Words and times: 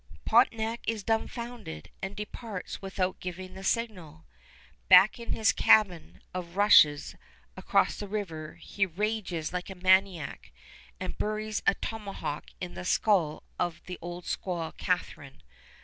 Pontiac 0.25 0.79
is 0.87 1.03
dumfounded 1.03 1.91
and 2.01 2.15
departs 2.15 2.81
without 2.81 3.19
giving 3.19 3.53
the 3.53 3.63
signal. 3.63 4.25
Back 4.89 5.19
in 5.19 5.33
his 5.33 5.51
cabin 5.53 6.23
of 6.33 6.57
rushes 6.57 7.13
across 7.55 7.97
the 7.99 8.07
river 8.07 8.55
he 8.55 8.83
rages 8.87 9.53
like 9.53 9.69
a 9.69 9.75
maniac 9.75 10.51
and 10.99 11.19
buries 11.19 11.61
a 11.67 11.75
tomahawk 11.75 12.45
in 12.59 12.73
the 12.73 12.83
skull 12.83 13.43
of 13.59 13.83
the 13.85 13.99
old 14.01 14.23
squaw 14.23 14.75
Catherine. 14.75 15.43